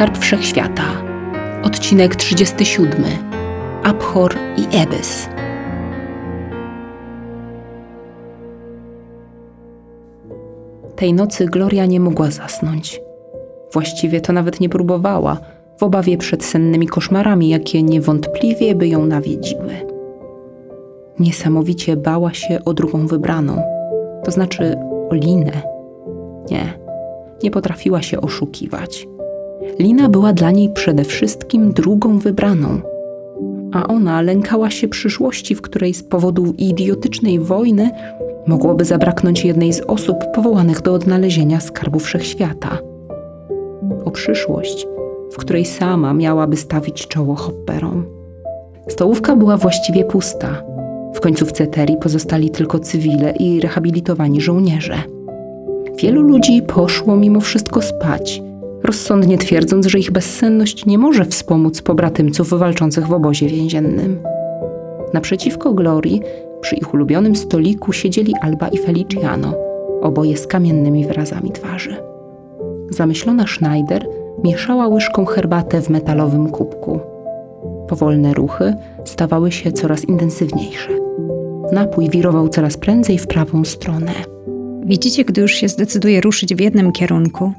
[0.00, 0.82] Skarb Wszechświata.
[1.62, 3.04] Odcinek 37.
[3.82, 5.28] Abhor i Ebys.
[10.96, 13.00] Tej nocy Gloria nie mogła zasnąć.
[13.72, 15.38] Właściwie to nawet nie próbowała,
[15.78, 19.74] w obawie przed sennymi koszmarami, jakie niewątpliwie by ją nawiedziły.
[21.18, 23.62] Niesamowicie bała się o drugą wybraną,
[24.24, 24.76] to znaczy
[25.10, 25.62] o Linę.
[26.50, 26.78] Nie,
[27.42, 29.06] nie potrafiła się oszukiwać.
[29.78, 32.80] Lina była dla niej przede wszystkim drugą wybraną,
[33.72, 37.90] a ona lękała się przyszłości, w której z powodu idiotycznej wojny
[38.46, 42.78] mogłoby zabraknąć jednej z osób powołanych do odnalezienia skarbu wszechświata.
[44.04, 44.86] O przyszłość,
[45.32, 48.04] w której sama miałaby stawić czoło hopperom.
[48.88, 50.62] Stołówka była właściwie pusta.
[51.14, 54.96] W końcówce terii pozostali tylko cywile i rehabilitowani żołnierze.
[55.98, 58.42] Wielu ludzi poszło mimo wszystko spać,
[58.84, 64.20] rozsądnie twierdząc, że ich bezsenność nie może wspomóc pobratymców walczących w obozie więziennym.
[65.14, 66.22] Naprzeciwko Glorii,
[66.60, 69.54] przy ich ulubionym stoliku, siedzieli Alba i Feliciano,
[70.02, 71.96] oboje z kamiennymi wyrazami twarzy.
[72.90, 74.06] Zamyślona Schneider
[74.44, 77.00] mieszała łyżką herbatę w metalowym kubku.
[77.88, 80.90] Powolne ruchy stawały się coraz intensywniejsze.
[81.72, 84.12] Napój wirował coraz prędzej w prawą stronę.
[84.84, 87.52] Widzicie, gdy już się zdecyduje ruszyć w jednym kierunku,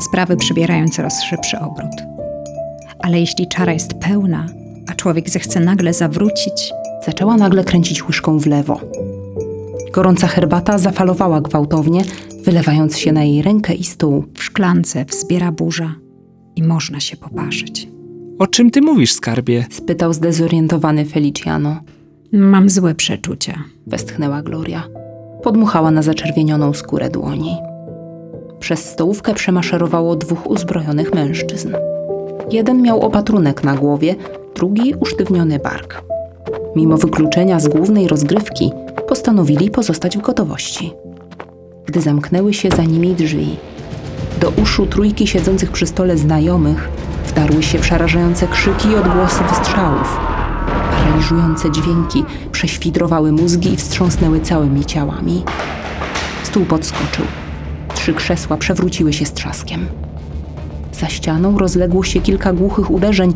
[0.00, 2.02] sprawy przybierają coraz szybszy obrót.
[2.98, 4.46] Ale jeśli czara jest pełna,
[4.92, 6.72] a człowiek zechce nagle zawrócić,
[7.06, 8.80] Zaczęła nagle kręcić łyżką w lewo.
[9.92, 12.04] Gorąca herbata zafalowała gwałtownie,
[12.44, 14.24] wylewając się na jej rękę i stół.
[14.34, 15.94] w szklance wzbiera burza
[16.56, 17.88] i można się poparzyć.
[18.38, 19.66] O czym ty mówisz, skarbie?
[19.70, 21.80] Spytał zdezorientowany Feliciano.
[22.32, 23.64] Mam złe przeczucia.
[23.86, 24.88] Westchnęła Gloria.
[25.42, 27.56] Podmuchała na zaczerwienioną skórę dłoni.
[28.64, 31.74] Przez stołówkę przemaszerowało dwóch uzbrojonych mężczyzn.
[32.50, 34.14] Jeden miał opatrunek na głowie,
[34.54, 36.02] drugi usztywniony bark.
[36.76, 38.70] Mimo wykluczenia z głównej rozgrywki,
[39.08, 40.92] postanowili pozostać w gotowości.
[41.86, 43.56] Gdy zamknęły się za nimi drzwi,
[44.40, 46.88] do uszu trójki siedzących przy stole znajomych
[47.26, 50.16] wdarły się przerażające krzyki i odgłosy wystrzałów.
[50.90, 55.42] Paraliżujące dźwięki prześwidrowały mózgi i wstrząsnęły całymi ciałami.
[56.42, 57.43] Stół podskoczył.
[58.04, 59.86] Trzy krzesła przewróciły się z trzaskiem.
[60.92, 63.32] Za ścianą rozległo się kilka głuchych uderzeń,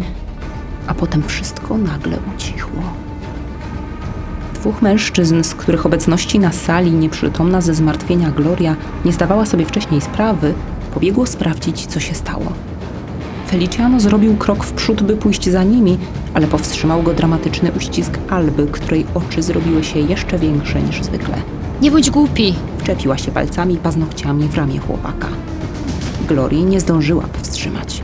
[0.86, 2.82] a potem wszystko nagle ucichło.
[4.54, 10.00] Dwóch mężczyzn, z których obecności na sali nieprzytomna ze zmartwienia Gloria nie zdawała sobie wcześniej
[10.00, 10.54] sprawy,
[10.94, 12.52] pobiegło sprawdzić, co się stało.
[13.46, 15.98] Feliciano zrobił krok w przód, by pójść za nimi,
[16.34, 21.34] ale powstrzymał go dramatyczny uścisk Alby, której oczy zrobiły się jeszcze większe niż zwykle.
[21.82, 22.54] Nie bądź głupi.
[22.88, 25.28] Wczepiła się palcami i paznokciami w ramię chłopaka.
[26.28, 28.02] Glorii nie zdążyła powstrzymać.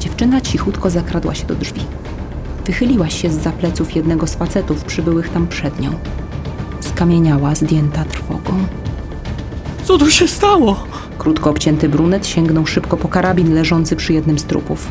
[0.00, 1.80] Dziewczyna cichutko zakradła się do drzwi.
[2.66, 5.90] Wychyliła się z za pleców jednego z facetów przybyłych tam przed nią.
[6.80, 8.52] Skamieniała, zdjęta trwogą.
[9.84, 10.84] Co tu się stało?
[11.18, 14.88] Krótko obcięty brunet sięgnął szybko po karabin leżący przy jednym z trupów.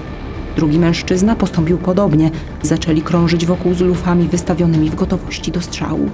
[0.55, 2.31] Drugi mężczyzna postąpił podobnie.
[2.61, 6.09] Zaczęli krążyć wokół z lufami wystawionymi w gotowości do strzału.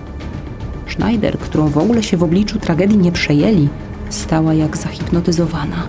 [0.98, 3.70] Schneider, którą w ogóle się w obliczu tragedii nie przejęli,
[4.10, 5.88] stała jak zahipnotyzowana.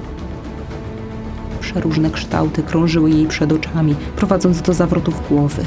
[1.61, 5.65] Przeróżne kształty krążyły jej przed oczami, prowadząc do zawrotów głowy.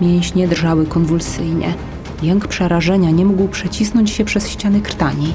[0.00, 1.74] Mięśnie drżały konwulsyjnie.
[2.22, 5.34] Jęk przerażenia nie mógł przecisnąć się przez ściany krtani.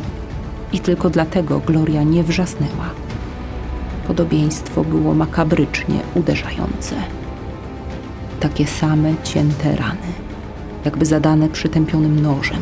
[0.73, 2.89] I tylko dlatego Gloria nie wrzasnęła.
[4.07, 6.95] Podobieństwo było makabrycznie uderzające.
[8.39, 10.07] Takie same cięte rany,
[10.85, 12.61] jakby zadane przytępionym nożem.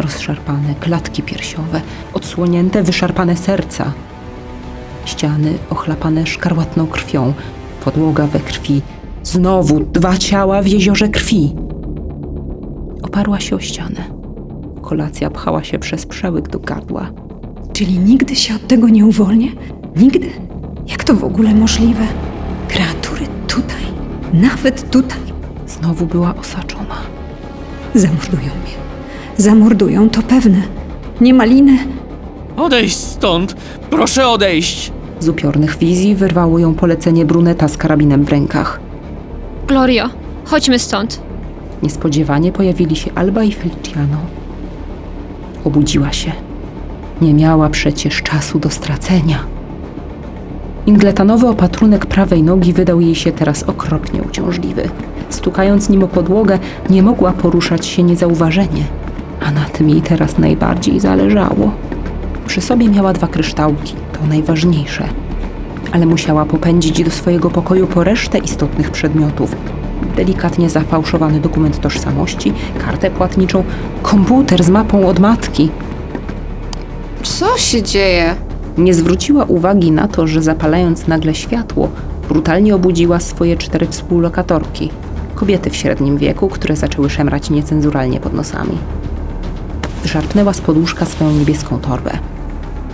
[0.00, 1.80] Rozszarpane klatki piersiowe,
[2.14, 3.92] odsłonięte, wyszarpane serca.
[5.04, 7.32] Ściany ochlapane szkarłatną krwią,
[7.84, 8.82] podłoga we krwi.
[9.22, 11.54] Znowu dwa ciała w jeziorze krwi.
[13.02, 14.04] Oparła się o ścianę.
[14.82, 17.10] Kolacja pchała się przez przełyk do gardła.
[17.72, 19.48] Czyli nigdy się od tego nie uwolnię?
[19.96, 20.30] Nigdy?
[20.86, 22.06] Jak to w ogóle możliwe?
[22.68, 23.82] Kreatury tutaj,
[24.32, 25.20] nawet tutaj,
[25.66, 26.96] Znowu była osaczona.
[27.94, 28.89] zamordują mnie.
[29.36, 30.62] Zamordują, to pewne.
[31.20, 31.78] Nie ma liny.
[32.56, 33.56] Odejść stąd!
[33.90, 34.92] Proszę odejść!
[35.20, 38.80] Z upiornych wizji wyrwało ją polecenie bruneta z karabinem w rękach.
[39.66, 40.08] Glorio,
[40.44, 41.20] chodźmy stąd.
[41.82, 44.16] Niespodziewanie pojawili się Alba i Feliciano.
[45.64, 46.32] Obudziła się.
[47.20, 49.44] Nie miała przecież czasu do stracenia.
[50.86, 54.88] Ingletanowy opatrunek prawej nogi wydał jej się teraz okropnie uciążliwy.
[55.30, 56.58] Stukając nim o podłogę,
[56.90, 58.84] nie mogła poruszać się niezauważenie,
[59.40, 61.72] a na tym jej teraz najbardziej zależało.
[62.46, 65.04] Przy sobie miała dwa kryształki, to najważniejsze.
[65.92, 69.56] ale musiała popędzić do swojego pokoju po resztę istotnych przedmiotów.
[70.16, 72.52] Delikatnie zafałszowany dokument tożsamości,
[72.86, 73.64] kartę płatniczą,
[74.02, 75.70] komputer z mapą od matki.
[77.22, 78.34] Co się dzieje?
[78.78, 81.88] Nie zwróciła uwagi na to, że zapalając nagle światło,
[82.28, 84.90] brutalnie obudziła swoje cztery współlokatorki.
[85.34, 88.78] Kobiety w średnim wieku, które zaczęły szemrać niecenzuralnie pod nosami.
[90.10, 92.18] Wyszarpnęła z podłóżka swoją niebieską torbę.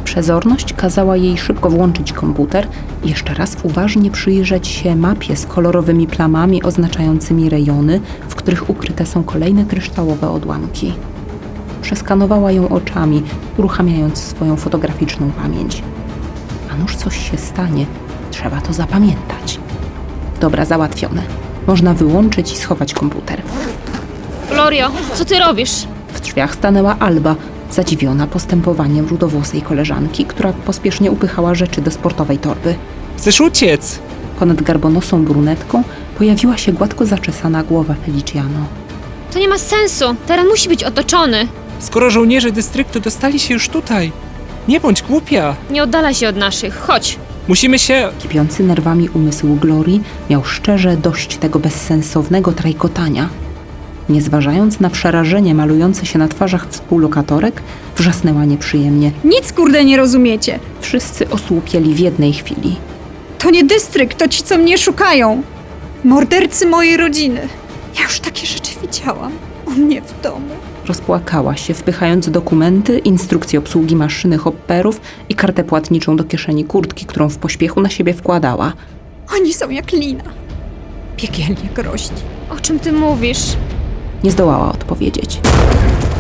[0.05, 2.69] Przezorność kazała jej szybko włączyć komputer
[3.05, 9.07] i jeszcze raz uważnie przyjrzeć się mapie z kolorowymi plamami oznaczającymi rejony, w których ukryte
[9.07, 10.93] są kolejne kryształowe odłamki.
[11.83, 13.23] Przeskanowała ją oczami,
[13.57, 15.83] uruchamiając swoją fotograficzną pamięć.
[16.73, 17.87] A nuż coś się stanie,
[18.31, 19.61] trzeba to zapamiętać.
[20.41, 21.23] Dobra, załatwione.
[21.67, 23.43] Można wyłączyć i schować komputer.
[24.51, 25.87] Glorio, co ty robisz?
[26.17, 27.37] W drzwiach stanęła Alba,
[27.71, 32.75] zadziwiona postępowaniem rudowłosej koleżanki, która pospiesznie upychała rzeczy do sportowej torby.
[33.19, 33.99] Chcesz uciec?
[34.39, 35.83] Ponad garbonosą brunetką
[36.19, 38.67] pojawiła się gładko zaczesana głowa Feliciano.
[39.33, 40.05] To nie ma sensu.
[40.27, 41.49] Teren musi być otoczony.
[41.79, 44.13] Skoro żołnierze dystryktu dostali się już tutaj.
[44.69, 45.57] Nie bądź głupia.
[45.71, 46.79] Nie oddala się od naszych.
[46.79, 47.19] Chodź.
[47.49, 48.09] Musimy się...
[48.19, 53.29] Kipiący nerwami umysł Glorii miał szczerze dość tego bezsensownego trajkotania.
[54.09, 57.63] Nie zważając na przerażenie malujące się na twarzach współlokatorek,
[57.97, 59.13] wrzasnęła nieprzyjemnie.
[59.25, 60.59] Nic kurde nie rozumiecie.
[60.81, 62.77] Wszyscy osłupieli w jednej chwili.
[63.39, 65.43] To nie dystrykt, to ci, co mnie szukają.
[66.05, 67.41] Mordercy mojej rodziny.
[67.99, 69.33] Ja już takie rzeczy widziałam.
[69.67, 70.49] U mnie w domu.
[70.87, 77.29] Rozpłakała się, wpychając dokumenty, instrukcje obsługi maszyny hopperów i kartę płatniczą do kieszeni kurtki, którą
[77.29, 78.73] w pośpiechu na siebie wkładała.
[79.37, 80.25] Oni są jak lina.
[81.17, 82.17] Piekielnie groźni.
[82.51, 83.57] O czym ty mówisz?
[84.27, 85.41] Nie zdołała odpowiedzieć.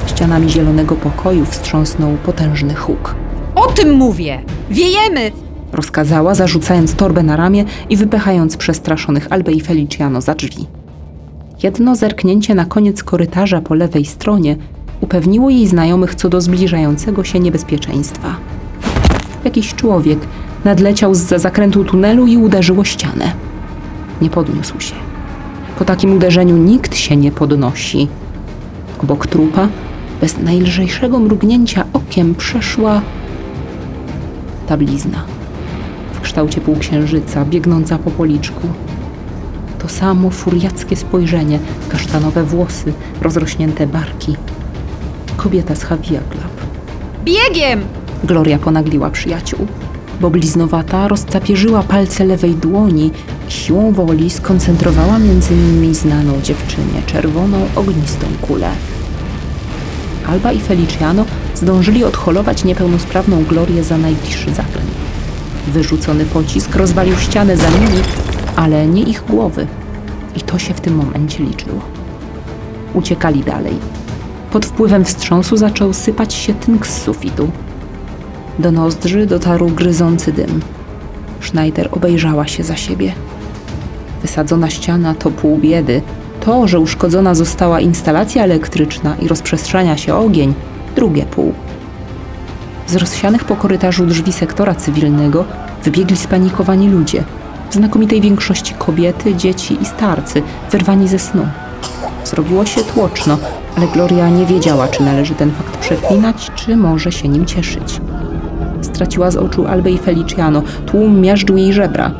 [0.06, 3.14] Ścianami zielonego pokoju wstrząsnął potężny huk.
[3.54, 4.40] O tym mówię!
[4.70, 5.32] Wiejemy!
[5.72, 10.66] Rozkazała, zarzucając torbę na ramię i wypychając przestraszonych Albę i Feliciano za drzwi.
[11.62, 14.56] Jedno zerknięcie na koniec korytarza po lewej stronie
[15.00, 18.36] upewniło jej znajomych co do zbliżającego się niebezpieczeństwa.
[19.44, 20.18] Jakiś człowiek
[20.64, 23.32] nadleciał z zakrętu tunelu i uderzył o ścianę.
[24.22, 25.05] Nie podniósł się.
[25.78, 28.08] Po takim uderzeniu nikt się nie podnosi.
[29.02, 29.68] Obok trupa,
[30.20, 33.02] bez najlżejszego mrugnięcia okiem, przeszła
[34.66, 35.24] ta blizna
[36.12, 38.68] w kształcie półksiężyca, biegnąca po policzku.
[39.78, 41.58] To samo furiackie spojrzenie,
[41.88, 44.36] kasztanowe włosy, rozrośnięte barki.
[45.36, 46.66] Kobieta z Havia Club.
[47.24, 47.80] Biegiem!
[48.24, 49.66] Gloria ponagliła przyjaciół,
[50.20, 53.10] bo bliznowata rozcapierzyła palce lewej dłoni
[53.48, 58.70] i siłą woli skoncentrowała między nimi znaną dziewczynie czerwoną, ognistą kulę.
[60.26, 61.24] Alba i Feliciano
[61.54, 64.90] zdążyli odholować niepełnosprawną Glorię za najbliższy zakręt.
[65.66, 68.02] Wyrzucony pocisk rozwalił ścianę za nimi,
[68.56, 69.66] ale nie ich głowy.
[70.36, 71.80] I to się w tym momencie liczyło.
[72.94, 73.74] Uciekali dalej.
[74.50, 77.50] Pod wpływem wstrząsu zaczął sypać się tynk z sufitu.
[78.58, 80.60] Do nozdrzy dotarł gryzący dym.
[81.40, 83.12] Schneider obejrzała się za siebie.
[84.22, 86.02] Wysadzona ściana to pół biedy.
[86.40, 90.54] To, że uszkodzona została instalacja elektryczna i rozprzestrzenia się ogień,
[90.96, 91.54] drugie pół.
[92.86, 95.44] Z rozsianych po korytarzu drzwi sektora cywilnego
[95.84, 97.24] wybiegli spanikowani ludzie.
[97.70, 101.46] W znakomitej większości kobiety, dzieci i starcy, wyrwani ze snu.
[102.24, 103.38] Zrobiło się tłoczno,
[103.76, 108.00] ale Gloria nie wiedziała, czy należy ten fakt przeklinać, czy może się nim cieszyć.
[108.96, 112.10] Straciła z oczu Albę i Feliciano, tłum miażdżył jej żebra.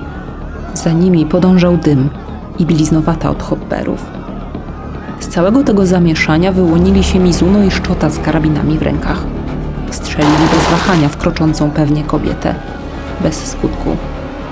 [0.75, 2.09] Za nimi podążał dym
[2.59, 4.07] i bliznowata od hopperów.
[5.21, 9.25] Z całego tego zamieszania wyłonili się Mizuno i Szczota z karabinami w rękach.
[9.91, 12.55] Strzelili bez wahania w kroczącą pewnie kobietę.
[13.23, 13.97] Bez skutku.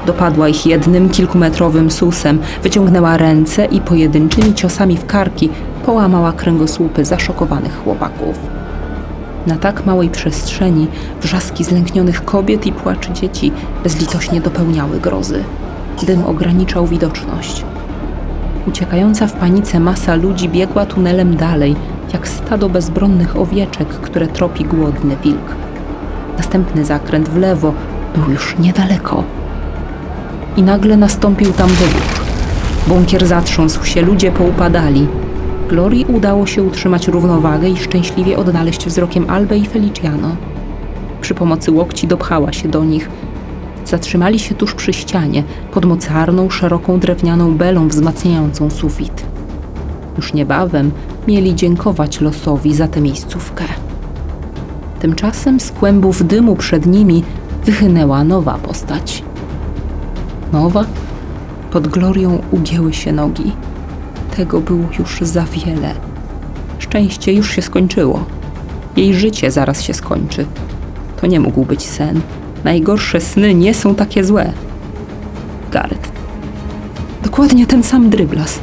[0.06, 5.50] Dopadła ich jednym kilkumetrowym susem, wyciągnęła ręce i pojedynczymi ciosami w karki
[5.86, 8.53] połamała kręgosłupy zaszokowanych chłopaków.
[9.46, 10.86] Na tak małej przestrzeni
[11.22, 15.44] wrzaski zlęknionych kobiet i płaczy dzieci bezlitośnie dopełniały grozy.
[16.06, 17.64] Dym ograniczał widoczność.
[18.68, 21.76] Uciekająca w panice masa ludzi biegła tunelem dalej,
[22.12, 25.54] jak stado bezbronnych owieczek, które tropi głodny wilk.
[26.36, 27.74] Następny zakręt w lewo
[28.14, 29.24] był już niedaleko.
[30.56, 32.24] I nagle nastąpił tam wybuch.
[32.86, 35.06] Bunkier zatrząsł się, ludzie poupadali.
[35.68, 40.36] Glorii udało się utrzymać równowagę i szczęśliwie odnaleźć wzrokiem Albę i Feliciano.
[41.20, 43.08] Przy pomocy łokci dopchała się do nich.
[43.84, 45.42] Zatrzymali się tuż przy ścianie,
[45.72, 49.24] pod mocarną, szeroką drewnianą belą wzmacniającą sufit.
[50.16, 50.90] Już niebawem
[51.28, 53.64] mieli dziękować losowi za tę miejscówkę.
[55.00, 57.24] Tymczasem z kłębów dymu przed nimi
[57.64, 59.24] wychynęła nowa postać.
[60.52, 60.84] nowa.
[61.70, 63.52] Pod Glorią ugięły się nogi.
[64.36, 65.94] Tego było już za wiele.
[66.78, 68.24] Szczęście już się skończyło.
[68.96, 70.46] Jej życie zaraz się skończy.
[71.20, 72.20] To nie mógł być sen.
[72.64, 74.52] Najgorsze sny nie są takie złe.
[75.72, 76.08] Gareth.
[77.22, 78.60] Dokładnie ten sam dryblas.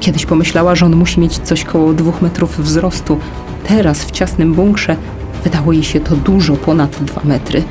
[0.00, 3.18] Kiedyś pomyślała, że on musi mieć coś koło dwóch metrów wzrostu.
[3.64, 4.96] Teraz w ciasnym bunkrze
[5.44, 7.62] wydało jej się to dużo ponad dwa metry.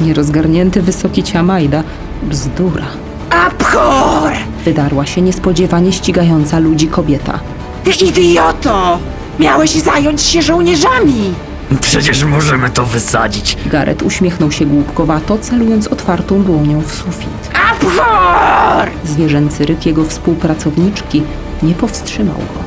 [0.00, 1.82] Nierozgarnięty wysoki ciamajda.
[2.22, 2.86] Bzdura.
[3.30, 4.32] Abhor!
[4.68, 7.40] Wydarła się niespodziewanie ścigająca ludzi kobieta.
[7.84, 8.98] Ty idioto!
[9.38, 11.34] Miałeś zająć się żołnierzami!
[11.80, 13.56] Przecież możemy to wysadzić.
[13.66, 17.50] Gareth uśmiechnął się głupkowato, celując otwartą dłonią w sufit.
[17.70, 18.90] Abhor!
[19.04, 21.22] Zwierzęcy ryk jego współpracowniczki
[21.62, 22.60] nie powstrzymał go.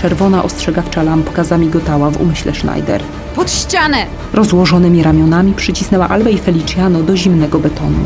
[0.00, 3.02] Czerwona ostrzegawcza lampka zamigotała w umyśle Schneider.
[3.36, 4.06] Pod ścianę!
[4.34, 7.98] Rozłożonymi ramionami przycisnęła Albę i Feliciano do zimnego betonu.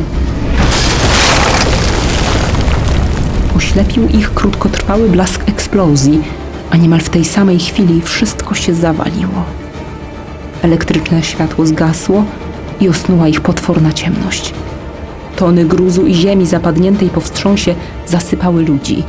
[3.62, 6.22] Oślepił ich krótkotrwały blask eksplozji,
[6.70, 9.44] a niemal w tej samej chwili wszystko się zawaliło.
[10.62, 12.24] Elektryczne światło zgasło
[12.80, 14.54] i osnuła ich potworna ciemność.
[15.36, 17.74] Tony gruzu i ziemi zapadniętej po wstrząsie
[18.06, 19.02] zasypały ludzi.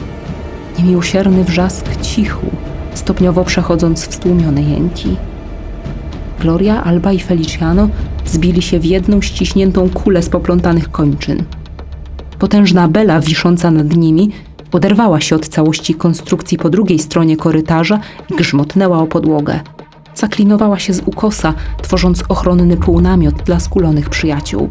[0.79, 2.48] Niemiłosierny wrzask cichu,
[2.93, 5.15] stopniowo przechodząc w stłumione jęki.
[6.39, 7.89] Gloria, Alba i Feliciano
[8.25, 11.43] zbili się w jedną ściśniętą kulę z poplątanych kończyn.
[12.40, 14.32] Potężna bela wisząca nad nimi
[14.72, 18.00] oderwała się od całości konstrukcji po drugiej stronie korytarza
[18.30, 19.60] i grzmotnęła o podłogę.
[20.16, 24.70] Zaklinowała się z ukosa, tworząc ochronny półnamiot dla skulonych przyjaciół.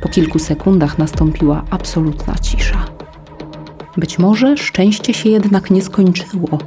[0.00, 2.84] Po kilku sekundach nastąpiła absolutna cisza.
[3.96, 6.58] Być może szczęście się jednak nie skończyło,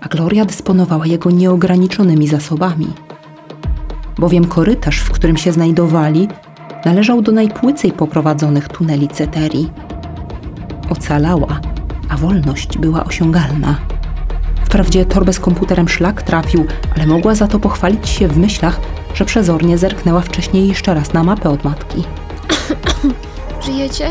[0.00, 2.86] a Gloria dysponowała jego nieograniczonymi zasobami
[4.18, 6.28] bowiem korytarz, w którym się znajdowali,
[6.84, 9.70] należał do najpłycej poprowadzonych tuneli Ceterii.
[10.90, 11.60] Ocalała,
[12.08, 13.76] a wolność była osiągalna.
[14.64, 18.80] Wprawdzie torbę z komputerem szlak trafił, ale mogła za to pochwalić się w myślach,
[19.14, 22.04] że przezornie zerknęła wcześniej jeszcze raz na mapę od matki.
[23.66, 24.08] Żyjecie?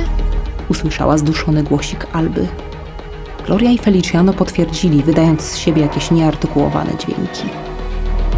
[0.70, 2.48] Usłyszała zduszony głosik Alby.
[3.46, 7.44] Gloria i Feliciano potwierdzili, wydając z siebie jakieś nieartykułowane dźwięki.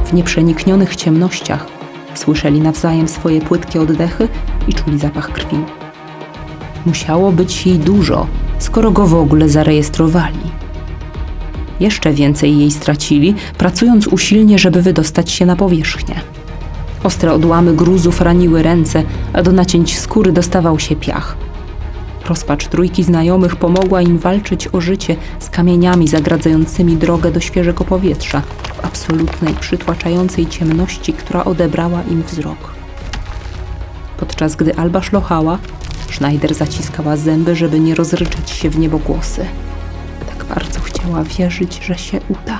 [0.06, 1.75] W nieprzeniknionych ciemnościach
[2.16, 4.28] słyszeli nawzajem swoje płytkie oddechy
[4.68, 5.58] i czuli zapach krwi.
[6.86, 8.28] Musiało być jej dużo,
[8.60, 10.66] skoro go w ogóle zarejestrowali.
[11.80, 16.16] Jeszcze więcej jej stracili, pracując usilnie, żeby wydostać się na powierzchnię.
[17.04, 19.04] Ostre odłamy gruzów raniły ręce,
[19.34, 21.38] a do nacięć skóry dostawał się piach.
[22.26, 28.42] Rozpacz trójki znajomych pomogła im walczyć o życie z kamieniami zagradzającymi drogę do świeżego powietrza
[28.82, 32.74] w absolutnej, przytłaczającej ciemności, która odebrała im wzrok.
[34.18, 35.58] Podczas gdy Alba szlochała,
[36.10, 39.46] Schneider zaciskała zęby, żeby nie rozryczeć się w niebogłosy.
[40.28, 42.60] Tak bardzo chciała wierzyć, że się uda.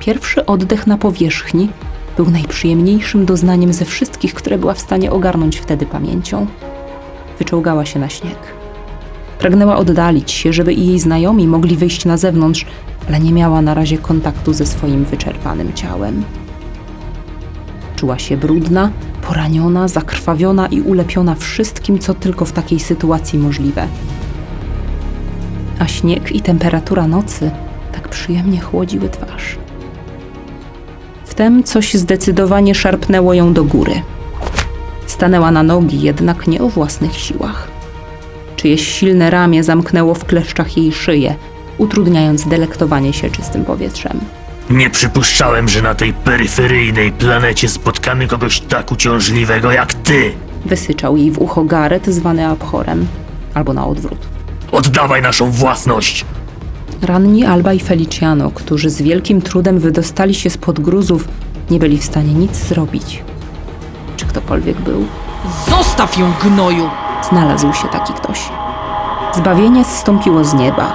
[0.00, 1.68] Pierwszy oddech na powierzchni
[2.16, 6.46] był najprzyjemniejszym doznaniem ze wszystkich, które była w stanie ogarnąć wtedy pamięcią
[7.42, 8.38] wyczołgała się na śnieg.
[9.38, 12.66] Pragnęła oddalić się, żeby i jej znajomi mogli wyjść na zewnątrz,
[13.08, 16.24] ale nie miała na razie kontaktu ze swoim wyczerpanym ciałem.
[17.96, 18.90] Czuła się brudna,
[19.22, 23.86] poraniona, zakrwawiona i ulepiona wszystkim, co tylko w takiej sytuacji możliwe.
[25.78, 27.50] A śnieg i temperatura nocy
[27.92, 29.58] tak przyjemnie chłodziły twarz.
[31.24, 34.02] Wtem coś zdecydowanie szarpnęło ją do góry.
[35.22, 37.68] Stanęła na nogi, jednak nie o własnych siłach.
[38.56, 41.34] Czyjeś silne ramię zamknęło w kleszczach jej szyję,
[41.78, 44.20] utrudniając delektowanie się czystym powietrzem.
[44.70, 50.32] Nie przypuszczałem, że na tej peryferyjnej planecie spotkamy kogoś tak uciążliwego jak ty.
[50.66, 53.06] Wysyczał jej w ucho Gareth, zwany Abhorem,
[53.54, 54.18] albo na odwrót.
[54.72, 56.24] Oddawaj naszą własność.
[57.02, 61.28] Ranni Alba i Feliciano, którzy z wielkim trudem wydostali się spod gruzów,
[61.70, 63.22] nie byli w stanie nic zrobić.
[64.32, 65.06] Ktokolwiek był?
[65.68, 66.90] Zostaw ją, gnoju!
[67.28, 68.48] Znalazł się taki ktoś.
[69.34, 70.92] Zbawienie zstąpiło z nieba.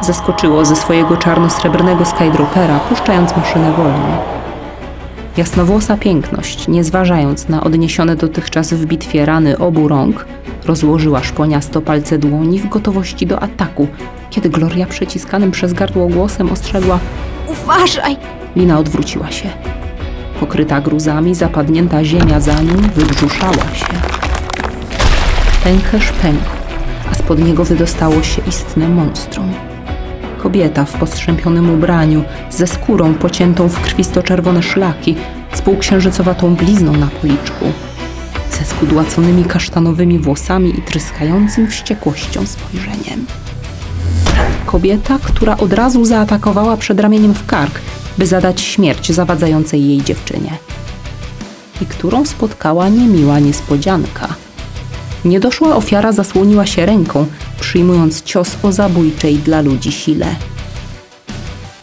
[0.00, 4.22] Zeskoczyło ze swojego czarno-srebrnego skydropera, puszczając maszynę wolno.
[5.36, 10.26] Jasnowłosa piękność, nie zważając na odniesione dotychczas w bitwie rany obu rąk,
[10.66, 13.88] rozłożyła szponiasto palce dłoni w gotowości do ataku,
[14.30, 16.98] kiedy Gloria przeciskanym przez gardło głosem ostrzegła
[17.48, 18.16] Uważaj!
[18.56, 19.77] Lina odwróciła się.
[20.40, 23.86] Pokryta gruzami, zapadnięta ziemia za nim wybrzuszała się.
[25.64, 26.50] Pęcherz pękł,
[27.12, 29.52] a spod niego wydostało się istne monstrum.
[30.42, 35.16] Kobieta w postrzępionym ubraniu, ze skórą pociętą w krwisto-czerwone szlaki,
[35.54, 37.64] z półksiężycowatą blizną na policzku.
[38.58, 43.26] ze skudłaconymi kasztanowymi włosami i tryskającym wściekłością spojrzeniem.
[44.66, 47.80] Kobieta, która od razu zaatakowała przed ramieniem w kark,
[48.18, 50.58] by zadać śmierć zawadzającej jej dziewczynie.
[51.80, 54.28] I którą spotkała niemiła niespodzianka.
[55.24, 57.26] Niedoszła ofiara zasłoniła się ręką,
[57.60, 60.36] przyjmując cios o zabójczej dla ludzi sile.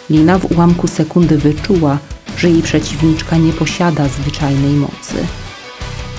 [0.10, 1.98] Lina w ułamku sekundy wyczuła,
[2.38, 5.28] że jej przeciwniczka nie posiada zwyczajnej mocy.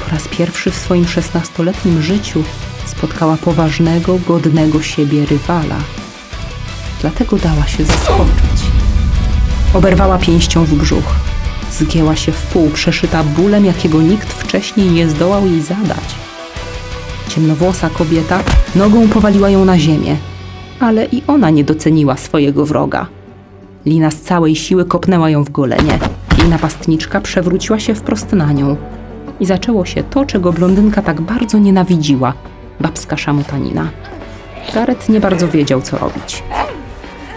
[0.04, 2.42] Po raz pierwszy w swoim szesnastoletnim życiu
[2.86, 5.76] spotkała poważnego, godnego siebie rywala.
[7.00, 8.55] Dlatego dała się zaskoczyć.
[9.74, 11.14] Oberwała pięścią w brzuch.
[11.70, 16.14] Zgięła się w pół, przeszyta bólem, jakiego nikt wcześniej nie zdołał jej zadać.
[17.28, 18.38] Ciemnowłosa kobieta
[18.74, 20.16] nogą powaliła ją na ziemię,
[20.80, 23.06] ale i ona nie doceniła swojego wroga.
[23.86, 25.98] Lina z całej siły kopnęła ją w golenie.
[26.38, 28.76] Jej napastniczka przewróciła się wprost na nią.
[29.40, 32.32] I zaczęło się to, czego blondynka tak bardzo nienawidziła
[32.80, 33.90] babska szamotanina.
[34.74, 36.42] Gareth nie bardzo wiedział, co robić.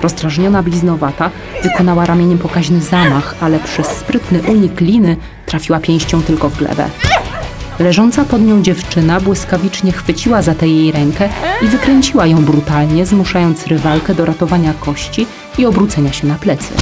[0.02, 1.30] Rozdrażniona bliznowata
[1.64, 6.90] wykonała ramieniem pokaźny zamach, ale przez sprytny unik liny trafiła pięścią tylko w glebę.
[7.80, 11.30] Leżąca pod nią dziewczyna błyskawicznie chwyciła za tę jej rękę
[11.62, 15.28] i wykręciła ją brutalnie, zmuszając rywalkę do ratowania kości
[15.58, 16.74] i obrócenia się na plecy.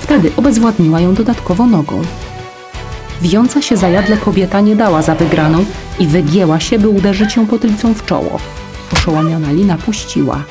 [0.00, 2.02] Wtedy obezwładniła ją dodatkowo nogą.
[3.22, 5.64] Wijąca się zajadle kobieta nie dała za wygraną
[5.98, 8.38] i wygięła się, by uderzyć ją potylicą w czoło.
[8.92, 10.42] Oszołomiona Lina puściła.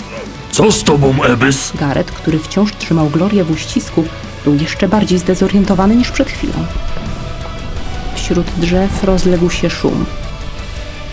[0.59, 1.73] Co z tobą, Ebys?
[1.75, 4.03] Gareth, który wciąż trzymał Glorię w uścisku,
[4.43, 6.53] był jeszcze bardziej zdezorientowany niż przed chwilą.
[8.15, 10.05] Wśród drzew rozległ się szum.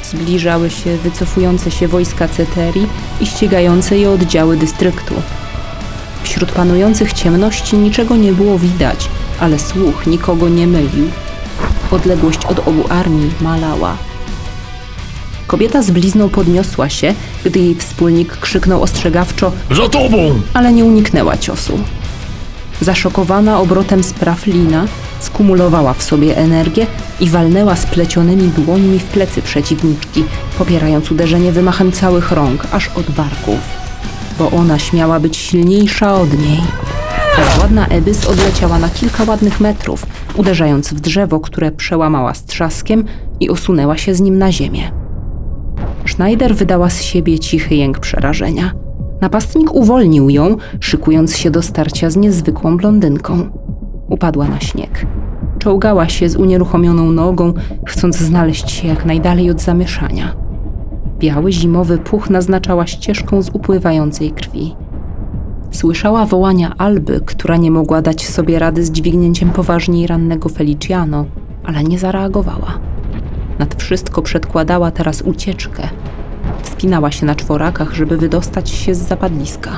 [0.04, 2.86] Zbliżały się wycofujące się wojska Ceterii
[3.20, 5.14] i ścigające je oddziały dystryktu.
[6.22, 9.08] Wśród panujących ciemności niczego nie było widać,
[9.40, 11.10] ale słuch nikogo nie mylił.
[11.90, 13.96] Odległość od obu armii malała.
[15.46, 20.40] Kobieta z blizną podniosła się, gdy jej wspólnik krzyknął ostrzegawczo Za tobą!
[20.54, 21.78] ale nie uniknęła ciosu.
[22.80, 24.87] Zaszokowana obrotem spraw Lina
[25.20, 26.87] skumulowała w sobie energię
[27.20, 30.24] i walnęła splecionymi dłońmi w plecy przeciwniczki,
[30.59, 33.59] popierając uderzenie wymachem całych rąk, aż od barków.
[34.38, 36.61] Bo ona śmiała być silniejsza od niej.
[37.38, 43.04] Bezładna Ebys odleciała na kilka ładnych metrów, uderzając w drzewo, które przełamała z trzaskiem
[43.40, 45.06] i osunęła się z nim na ziemię.
[46.07, 48.73] Schneider wydała z siebie cichy jęk przerażenia.
[49.21, 53.51] Napastnik uwolnił ją, szykując się do starcia z niezwykłą blondynką.
[54.09, 55.07] Upadła na śnieg.
[55.59, 57.53] Czołgała się z unieruchomioną nogą,
[57.87, 60.37] chcąc znaleźć się jak najdalej od zamieszania.
[61.19, 64.75] Biały zimowy puch naznaczała ścieżką z upływającej krwi.
[65.71, 71.25] Słyszała wołania Alby, która nie mogła dać sobie rady z dźwignięciem poważniej rannego Feliciano,
[71.64, 72.79] ale nie zareagowała.
[73.59, 75.88] Nad wszystko przedkładała teraz ucieczkę.
[76.62, 79.71] Wspinała się na czworakach, żeby wydostać się z zapadliska.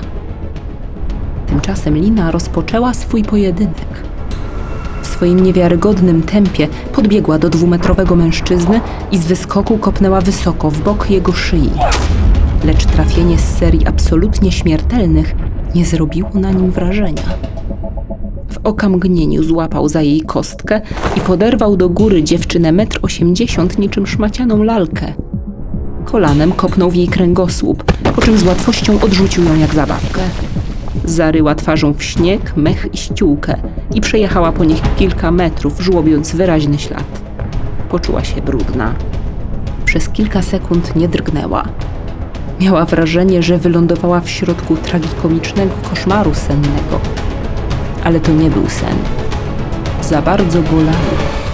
[1.46, 4.02] Tymczasem Lina rozpoczęła swój pojedynek.
[5.02, 8.80] W swoim niewiarygodnym tempie podbiegła do dwumetrowego mężczyzny
[9.12, 11.70] i z wyskoku kopnęła wysoko w bok jego szyi.
[12.64, 15.34] Lecz trafienie z serii absolutnie śmiertelnych
[15.74, 17.22] nie zrobiło na nim wrażenia.
[18.62, 20.80] W okamgnieniu złapał za jej kostkę
[21.16, 25.12] i poderwał do góry dziewczynę metr osiemdziesiąt niczym szmacianą lalkę.
[26.04, 27.84] Kolanem kopnął w jej kręgosłup,
[28.16, 30.20] po czym z łatwością odrzucił ją jak zabawkę.
[31.04, 33.56] Zaryła twarzą w śnieg, mech i ściółkę
[33.94, 37.22] i przejechała po nich kilka metrów, żłobiąc wyraźny ślad.
[37.88, 38.94] Poczuła się brudna.
[39.84, 41.64] Przez kilka sekund nie drgnęła.
[42.60, 47.00] Miała wrażenie, że wylądowała w środku tragikomicznego koszmaru sennego.
[48.04, 48.96] Ale to nie był sen.
[50.02, 51.47] Za bardzo bolały.